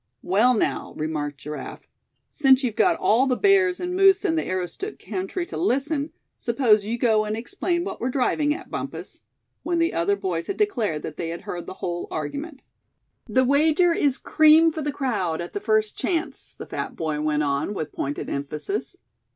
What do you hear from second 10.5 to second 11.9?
declared that they heard the